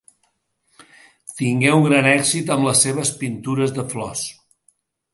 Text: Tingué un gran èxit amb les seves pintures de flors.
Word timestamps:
Tingué 1.41 1.75
un 1.81 1.85
gran 1.89 2.09
èxit 2.15 2.51
amb 2.57 2.69
les 2.71 2.83
seves 2.87 3.15
pintures 3.23 3.79
de 3.81 3.89
flors. 3.97 4.29